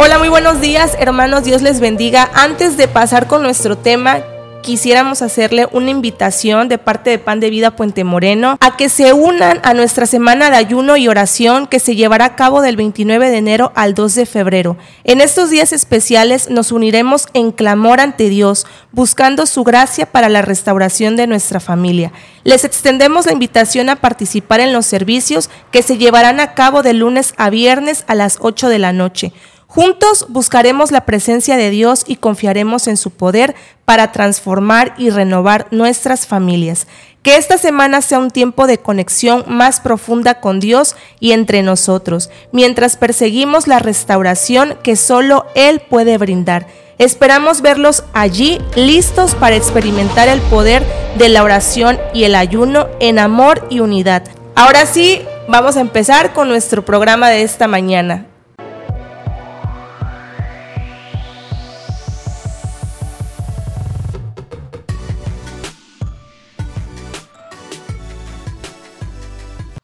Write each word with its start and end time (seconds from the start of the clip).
Hola, 0.00 0.20
muy 0.20 0.28
buenos 0.28 0.60
días, 0.60 0.96
hermanos. 1.00 1.42
Dios 1.42 1.60
les 1.60 1.80
bendiga. 1.80 2.30
Antes 2.32 2.76
de 2.76 2.86
pasar 2.86 3.26
con 3.26 3.42
nuestro 3.42 3.76
tema, 3.76 4.20
quisiéramos 4.62 5.22
hacerle 5.22 5.66
una 5.72 5.90
invitación 5.90 6.68
de 6.68 6.78
parte 6.78 7.10
de 7.10 7.18
Pan 7.18 7.40
de 7.40 7.50
Vida 7.50 7.74
Puente 7.74 8.04
Moreno 8.04 8.56
a 8.60 8.76
que 8.76 8.90
se 8.90 9.12
unan 9.12 9.58
a 9.64 9.74
nuestra 9.74 10.06
semana 10.06 10.50
de 10.50 10.56
ayuno 10.56 10.96
y 10.96 11.08
oración 11.08 11.66
que 11.66 11.80
se 11.80 11.96
llevará 11.96 12.26
a 12.26 12.36
cabo 12.36 12.62
del 12.62 12.76
29 12.76 13.28
de 13.28 13.38
enero 13.38 13.72
al 13.74 13.94
2 13.94 14.14
de 14.14 14.26
febrero. 14.26 14.76
En 15.02 15.20
estos 15.20 15.50
días 15.50 15.72
especiales 15.72 16.48
nos 16.48 16.70
uniremos 16.70 17.26
en 17.34 17.50
clamor 17.50 17.98
ante 17.98 18.28
Dios, 18.28 18.66
buscando 18.92 19.46
su 19.46 19.64
gracia 19.64 20.06
para 20.06 20.28
la 20.28 20.42
restauración 20.42 21.16
de 21.16 21.26
nuestra 21.26 21.58
familia. 21.58 22.12
Les 22.44 22.64
extendemos 22.64 23.26
la 23.26 23.32
invitación 23.32 23.88
a 23.88 23.96
participar 23.96 24.60
en 24.60 24.72
los 24.72 24.86
servicios 24.86 25.50
que 25.72 25.82
se 25.82 25.98
llevarán 25.98 26.38
a 26.38 26.54
cabo 26.54 26.84
de 26.84 26.92
lunes 26.92 27.34
a 27.36 27.50
viernes 27.50 28.04
a 28.06 28.14
las 28.14 28.38
8 28.40 28.68
de 28.68 28.78
la 28.78 28.92
noche. 28.92 29.32
Juntos 29.70 30.24
buscaremos 30.30 30.90
la 30.92 31.04
presencia 31.04 31.58
de 31.58 31.68
Dios 31.68 32.02
y 32.06 32.16
confiaremos 32.16 32.88
en 32.88 32.96
su 32.96 33.10
poder 33.10 33.54
para 33.84 34.12
transformar 34.12 34.94
y 34.96 35.10
renovar 35.10 35.66
nuestras 35.70 36.26
familias. 36.26 36.86
Que 37.22 37.36
esta 37.36 37.58
semana 37.58 38.00
sea 38.00 38.18
un 38.18 38.30
tiempo 38.30 38.66
de 38.66 38.78
conexión 38.78 39.44
más 39.46 39.80
profunda 39.80 40.40
con 40.40 40.58
Dios 40.58 40.96
y 41.20 41.32
entre 41.32 41.62
nosotros, 41.62 42.30
mientras 42.50 42.96
perseguimos 42.96 43.66
la 43.66 43.78
restauración 43.78 44.78
que 44.82 44.96
solo 44.96 45.44
Él 45.54 45.80
puede 45.80 46.16
brindar. 46.16 46.66
Esperamos 46.96 47.60
verlos 47.60 48.04
allí 48.14 48.62
listos 48.74 49.34
para 49.34 49.56
experimentar 49.56 50.28
el 50.28 50.40
poder 50.40 50.82
de 51.18 51.28
la 51.28 51.42
oración 51.42 51.98
y 52.14 52.24
el 52.24 52.36
ayuno 52.36 52.88
en 53.00 53.18
amor 53.18 53.66
y 53.68 53.80
unidad. 53.80 54.22
Ahora 54.54 54.86
sí, 54.86 55.20
vamos 55.46 55.76
a 55.76 55.82
empezar 55.82 56.32
con 56.32 56.48
nuestro 56.48 56.86
programa 56.86 57.28
de 57.28 57.42
esta 57.42 57.68
mañana. 57.68 58.27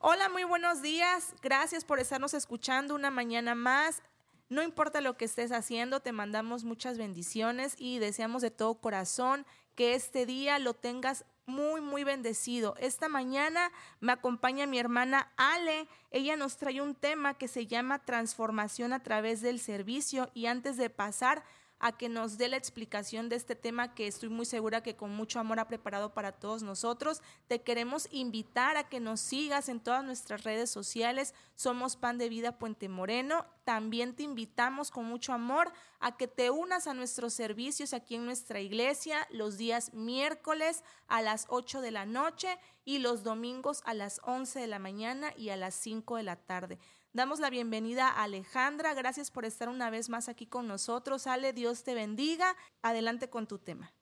Hola, 0.07 0.29
muy 0.29 0.45
buenos 0.45 0.83
días. 0.83 1.35
Gracias 1.41 1.83
por 1.83 1.99
estarnos 1.99 2.35
escuchando 2.35 2.95
una 2.95 3.11
mañana 3.11 3.55
más. 3.55 4.03
No 4.51 4.63
importa 4.63 5.01
lo 5.01 5.17
que 5.17 5.25
estés 5.25 5.51
haciendo, 5.51 6.01
te 6.01 6.13
mandamos 6.13 6.63
muchas 6.65 6.99
bendiciones 6.99 7.75
y 7.79 8.01
deseamos 8.01 8.43
de 8.43 8.51
todo 8.51 8.75
corazón 8.75 9.47
que 9.75 9.95
este 9.95 10.27
día 10.27 10.59
lo 10.59 10.75
tengas 10.75 11.25
muy, 11.47 11.81
muy 11.81 12.05
bendecido. 12.05 12.75
Esta 12.79 13.09
mañana 13.09 13.73
me 14.01 14.13
acompaña 14.13 14.67
mi 14.67 14.79
hermana 14.79 15.33
Ale. 15.39 15.89
Ella 16.11 16.37
nos 16.37 16.59
trae 16.59 16.83
un 16.83 16.95
tema 16.95 17.39
que 17.39 17.49
se 17.49 17.67
llama 17.67 18.05
transformación 18.05 18.93
a 18.93 19.03
través 19.03 19.41
del 19.41 19.59
servicio 19.59 20.31
y 20.35 20.45
antes 20.45 20.77
de 20.77 20.91
pasar 20.91 21.43
a 21.85 21.93
que 21.93 22.09
nos 22.09 22.39
dé 22.39 22.49
la 22.49 22.57
explicación 22.57 23.29
de 23.29 23.37
este 23.37 23.55
tema 23.55 23.95
que 23.95 24.07
estoy 24.07 24.31
muy 24.31 24.47
segura 24.47 24.83
que 24.83 24.97
con 24.97 25.15
mucho 25.15 25.39
amor 25.39 25.61
ha 25.61 25.69
preparado 25.69 26.15
para 26.15 26.33
todos 26.33 26.63
nosotros. 26.63 27.21
Te 27.47 27.61
queremos 27.61 28.09
invitar 28.11 28.79
a 28.79 28.89
que 28.89 29.01
nos 29.01 29.21
sigas 29.21 29.69
en 29.69 29.81
todas 29.81 30.03
nuestras 30.03 30.45
redes 30.45 30.71
sociales. 30.71 31.35
Somos 31.57 31.97
Pan 31.97 32.17
de 32.17 32.31
Vida 32.31 32.59
Puente 32.59 32.89
Moreno. 32.89 33.45
También 33.65 34.17
te 34.17 34.23
invitamos 34.23 34.91
con 34.91 35.05
mucho 35.05 35.35
amor 35.35 35.75
a 36.01 36.17
que 36.17 36.27
te 36.27 36.49
unas 36.49 36.87
a 36.87 36.95
nuestros 36.95 37.35
servicios 37.35 37.93
aquí 37.93 38.15
en 38.15 38.25
nuestra 38.25 38.61
iglesia 38.61 39.29
los 39.31 39.59
días 39.59 39.93
miércoles 39.93 40.85
a 41.07 41.21
las 41.21 41.45
8 41.51 41.83
de 41.83 41.91
la 41.91 42.07
noche 42.07 42.59
y 42.85 42.99
los 42.99 43.23
domingos 43.23 43.83
a 43.85 43.95
las 43.95 44.21
11 44.25 44.61
de 44.61 44.67
la 44.67 44.79
mañana 44.79 45.33
y 45.37 45.51
a 45.51 45.57
las 45.57 45.75
5 45.75 46.17
de 46.17 46.23
la 46.23 46.37
tarde. 46.37 46.79
Damos 47.13 47.41
la 47.41 47.51
bienvenida 47.51 48.09
a 48.09 48.25
Alejandra. 48.25 48.93
Gracias 48.95 49.31
por 49.31 49.45
estar 49.45 49.69
una 49.69 49.89
vez 49.91 50.09
más 50.09 50.29
aquí 50.29 50.47
con 50.47 50.67
nosotros. 50.67 51.27
Ale, 51.27 51.53
Dios 51.53 51.85
te 51.85 51.95
bendiga. 51.95 52.57
Adelante 52.83 53.31
con 53.31 53.47
tu 53.47 53.59
tema. 53.59 53.93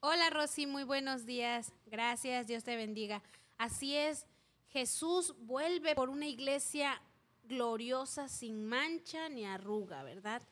Hola 0.00 0.30
Rosy, 0.30 0.66
muy 0.66 0.82
buenos 0.82 1.26
días. 1.26 1.72
Gracias, 1.86 2.46
Dios 2.46 2.64
te 2.64 2.74
bendiga. 2.74 3.22
Así 3.56 3.94
es, 3.94 4.26
Jesús 4.66 5.34
vuelve 5.38 5.94
por 5.94 6.08
una 6.08 6.26
iglesia 6.26 7.00
gloriosa, 7.44 8.28
sin 8.28 8.66
mancha 8.66 9.28
ni 9.28 9.44
arruga, 9.44 10.02
¿verdad? 10.02 10.42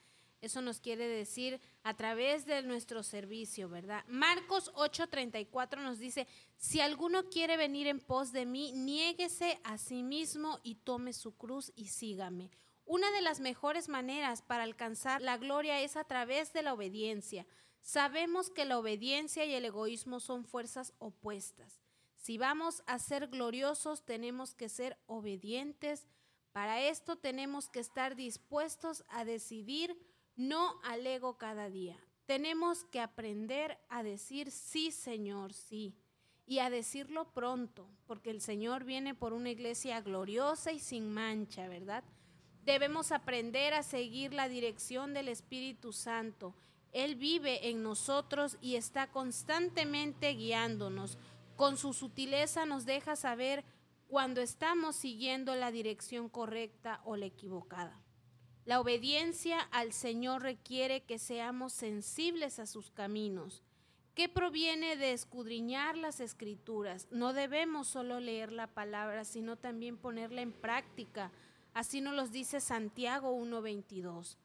Eso 0.40 0.62
nos 0.62 0.80
quiere 0.80 1.06
decir 1.06 1.60
a 1.82 1.94
través 1.94 2.46
de 2.46 2.62
nuestro 2.62 3.02
servicio, 3.02 3.68
¿verdad? 3.68 4.04
Marcos 4.08 4.72
8:34 4.74 5.82
nos 5.82 5.98
dice, 5.98 6.26
si 6.56 6.80
alguno 6.80 7.28
quiere 7.28 7.58
venir 7.58 7.86
en 7.86 8.00
pos 8.00 8.32
de 8.32 8.46
mí, 8.46 8.72
niéguese 8.72 9.60
a 9.64 9.76
sí 9.76 10.02
mismo 10.02 10.58
y 10.62 10.76
tome 10.76 11.12
su 11.12 11.36
cruz 11.36 11.72
y 11.76 11.88
sígame. 11.88 12.50
Una 12.86 13.10
de 13.12 13.20
las 13.20 13.40
mejores 13.40 13.88
maneras 13.88 14.42
para 14.42 14.64
alcanzar 14.64 15.20
la 15.20 15.36
gloria 15.36 15.80
es 15.80 15.96
a 15.96 16.04
través 16.04 16.52
de 16.52 16.62
la 16.62 16.72
obediencia. 16.72 17.46
Sabemos 17.82 18.50
que 18.50 18.64
la 18.64 18.78
obediencia 18.78 19.44
y 19.44 19.54
el 19.54 19.64
egoísmo 19.64 20.20
son 20.20 20.44
fuerzas 20.44 20.94
opuestas. 20.98 21.80
Si 22.16 22.36
vamos 22.36 22.82
a 22.86 22.98
ser 22.98 23.28
gloriosos, 23.28 24.04
tenemos 24.04 24.54
que 24.54 24.68
ser 24.68 24.98
obedientes. 25.06 26.06
Para 26.52 26.82
esto 26.82 27.16
tenemos 27.16 27.68
que 27.68 27.80
estar 27.80 28.16
dispuestos 28.16 29.04
a 29.08 29.24
decidir 29.24 29.96
no 30.40 30.80
al 30.82 31.06
ego 31.06 31.36
cada 31.36 31.68
día. 31.68 31.98
Tenemos 32.24 32.84
que 32.84 33.00
aprender 33.00 33.78
a 33.90 34.02
decir 34.02 34.50
sí, 34.50 34.90
Señor, 34.90 35.52
sí. 35.52 35.94
Y 36.46 36.60
a 36.60 36.70
decirlo 36.70 37.32
pronto, 37.32 37.86
porque 38.06 38.30
el 38.30 38.40
Señor 38.40 38.84
viene 38.84 39.14
por 39.14 39.34
una 39.34 39.50
iglesia 39.50 40.00
gloriosa 40.00 40.72
y 40.72 40.78
sin 40.78 41.12
mancha, 41.12 41.68
¿verdad? 41.68 42.02
Debemos 42.64 43.12
aprender 43.12 43.74
a 43.74 43.82
seguir 43.82 44.32
la 44.32 44.48
dirección 44.48 45.12
del 45.12 45.28
Espíritu 45.28 45.92
Santo. 45.92 46.54
Él 46.92 47.16
vive 47.16 47.68
en 47.68 47.82
nosotros 47.82 48.56
y 48.62 48.76
está 48.76 49.08
constantemente 49.10 50.32
guiándonos. 50.32 51.18
Con 51.54 51.76
su 51.76 51.92
sutileza 51.92 52.64
nos 52.64 52.86
deja 52.86 53.14
saber 53.14 53.62
cuando 54.08 54.40
estamos 54.40 54.96
siguiendo 54.96 55.54
la 55.54 55.70
dirección 55.70 56.28
correcta 56.28 57.00
o 57.04 57.16
la 57.16 57.26
equivocada. 57.26 58.00
La 58.70 58.78
obediencia 58.78 59.58
al 59.72 59.92
Señor 59.92 60.42
requiere 60.42 61.02
que 61.02 61.18
seamos 61.18 61.72
sensibles 61.72 62.60
a 62.60 62.66
sus 62.66 62.92
caminos. 62.92 63.64
¿Qué 64.14 64.28
proviene 64.28 64.94
de 64.96 65.12
escudriñar 65.12 65.96
las 65.96 66.20
escrituras? 66.20 67.08
No 67.10 67.32
debemos 67.32 67.88
solo 67.88 68.20
leer 68.20 68.52
la 68.52 68.68
palabra, 68.68 69.24
sino 69.24 69.56
también 69.56 69.96
ponerla 69.96 70.42
en 70.42 70.52
práctica. 70.52 71.32
Así 71.74 72.00
nos 72.00 72.14
lo 72.14 72.28
dice 72.28 72.60
Santiago 72.60 73.36
1.22. 73.36 74.36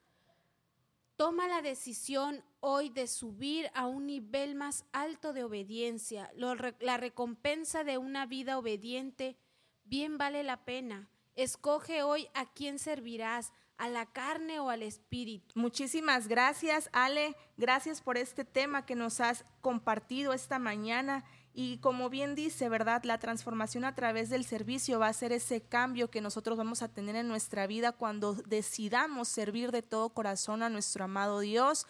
Toma 1.14 1.46
la 1.46 1.62
decisión 1.62 2.42
hoy 2.58 2.88
de 2.88 3.06
subir 3.06 3.70
a 3.74 3.86
un 3.86 4.08
nivel 4.08 4.56
más 4.56 4.86
alto 4.90 5.34
de 5.34 5.44
obediencia. 5.44 6.32
la 6.34 6.96
recompensa 6.96 7.84
de 7.84 7.96
una 7.96 8.26
vida 8.26 8.58
obediente 8.58 9.36
bien 9.84 10.18
vale 10.18 10.42
la 10.42 10.64
pena. 10.64 11.08
Escoge 11.36 12.02
hoy 12.02 12.28
a 12.32 12.46
quién 12.46 12.78
servirás, 12.78 13.52
a 13.76 13.90
la 13.90 14.06
carne 14.06 14.58
o 14.58 14.70
al 14.70 14.82
espíritu. 14.82 15.52
Muchísimas 15.54 16.28
gracias, 16.28 16.88
Ale. 16.92 17.36
Gracias 17.58 18.00
por 18.00 18.16
este 18.16 18.46
tema 18.46 18.86
que 18.86 18.94
nos 18.94 19.20
has 19.20 19.44
compartido 19.60 20.32
esta 20.32 20.58
mañana. 20.58 21.24
Y 21.52 21.78
como 21.78 22.08
bien 22.08 22.34
dice, 22.34 22.70
¿verdad? 22.70 23.04
La 23.04 23.18
transformación 23.18 23.84
a 23.84 23.94
través 23.94 24.30
del 24.30 24.44
servicio 24.44 24.98
va 24.98 25.08
a 25.08 25.12
ser 25.12 25.32
ese 25.32 25.60
cambio 25.60 26.10
que 26.10 26.22
nosotros 26.22 26.56
vamos 26.56 26.80
a 26.80 26.88
tener 26.88 27.16
en 27.16 27.28
nuestra 27.28 27.66
vida 27.66 27.92
cuando 27.92 28.32
decidamos 28.32 29.28
servir 29.28 29.72
de 29.72 29.82
todo 29.82 30.10
corazón 30.10 30.62
a 30.62 30.70
nuestro 30.70 31.04
amado 31.04 31.40
Dios. 31.40 31.86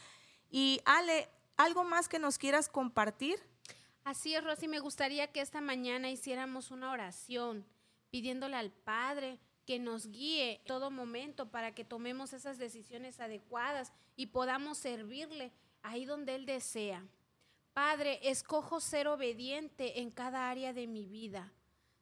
Y 0.51 0.81
Ale, 0.84 1.28
¿algo 1.57 1.84
más 1.84 2.09
que 2.09 2.19
nos 2.19 2.39
quieras 2.39 2.69
compartir? 2.69 3.39
Así 4.03 4.34
es, 4.34 4.43
Rosy, 4.43 4.67
me 4.67 4.81
gustaría 4.81 5.31
que 5.33 5.41
esta 5.41 5.61
mañana 5.61 6.11
hiciéramos 6.11 6.73
una 6.73 6.91
oración 6.91 7.65
pidiéndole 8.16 8.56
al 8.56 8.71
Padre 8.71 9.38
que 9.66 9.78
nos 9.78 10.06
guíe 10.06 10.62
todo 10.65 10.91
momento 10.91 11.50
para 11.50 11.75
que 11.75 11.84
tomemos 11.84 12.33
esas 12.33 12.57
decisiones 12.57 13.21
adecuadas 13.21 13.92
y 14.16 14.28
podamos 14.28 14.78
servirle 14.78 15.53
ahí 15.83 16.07
donde 16.07 16.34
Él 16.34 16.47
desea. 16.47 17.07
Padre, 17.74 18.18
escojo 18.22 18.80
ser 18.80 19.07
obediente 19.07 20.01
en 20.01 20.10
cada 20.10 20.48
área 20.48 20.72
de 20.72 20.86
mi 20.86 21.04
vida. 21.04 21.53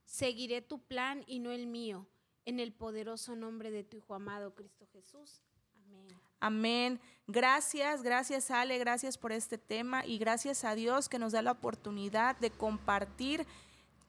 Seguiré 0.05 0.63
tu 0.63 0.79
plan 0.79 1.25
y 1.27 1.41
no 1.41 1.51
el 1.51 1.67
mío. 1.67 2.07
En 2.45 2.61
el 2.61 2.73
poderoso 2.73 3.35
nombre 3.35 3.73
de 3.73 3.83
tu 3.83 3.97
Hijo 3.97 4.15
amado 4.15 4.55
Cristo 4.55 4.87
Jesús. 4.93 5.43
Amén. 5.75 6.07
Amén. 6.39 7.01
Gracias, 7.27 8.05
gracias 8.05 8.53
Ale, 8.53 8.79
gracias 8.79 9.19
por 9.19 9.33
este 9.33 9.59
tema 9.59 10.07
y 10.07 10.19
gracias 10.19 10.63
a 10.63 10.77
Dios 10.77 11.09
que 11.09 11.19
nos 11.19 11.33
da 11.33 11.43
la 11.43 11.51
oportunidad 11.51 12.37
de 12.39 12.51
compartir 12.51 13.45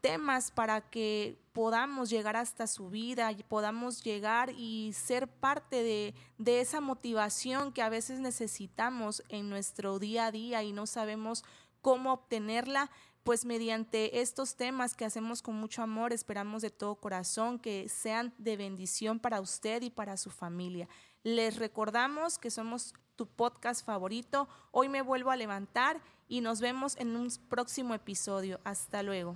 temas 0.06 0.52
para 0.52 0.82
que 0.82 1.42
podamos 1.52 2.12
llegar 2.12 2.36
hasta 2.36 2.68
su 2.68 2.92
vida 2.92 3.32
y 3.32 3.42
podamos 3.42 4.04
llegar 4.04 4.52
y 4.52 4.94
ser 4.94 5.28
parte 5.28 5.82
de, 5.82 6.14
de, 6.38 6.62
esa 6.62 6.80
motivación 6.80 7.72
que 7.72 7.82
a 7.82 7.90
veces 7.90 8.20
necesitamos 8.20 9.24
en 9.30 9.50
nuestro 9.50 9.98
día 9.98 10.28
a 10.28 10.32
día 10.32 10.62
y 10.62 10.74
no 10.74 10.86
sabemos 10.86 11.44
cómo 11.82 12.14
obtenerla. 12.14 12.92
pues 13.24 13.46
mediante 13.46 14.22
estos 14.22 14.56
temas 14.56 14.94
que 14.94 15.06
hacemos 15.06 15.42
con 15.42 15.56
mucho 15.56 15.82
amor, 15.82 16.14
esperamos 16.14 16.62
de 16.62 16.70
todo 16.70 16.98
corazón 16.98 17.58
que 17.58 17.90
sean 17.90 18.32
de 18.38 18.58
bendición 18.58 19.20
para 19.20 19.42
usted 19.42 19.82
y 19.82 19.90
para 19.90 20.18
su 20.18 20.30
familia. 20.30 20.88
Les 21.24 21.58
recordamos 21.58 22.38
que 22.38 22.52
somos 22.52 22.94
tu 23.16 23.26
podcast 23.26 23.84
favorito. 23.84 24.48
Hoy 24.70 24.88
me 24.88 25.02
vuelvo 25.02 25.32
a 25.32 25.36
levantar 25.36 26.00
y 26.28 26.42
nos 26.42 26.62
vemos 26.62 26.96
en 26.98 27.16
un 27.16 27.30
próximo 27.50 27.96
episodio. 27.96 28.60
Hasta 28.64 29.02
luego. 29.02 29.36